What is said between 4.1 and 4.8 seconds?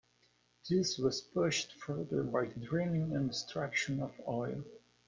oil.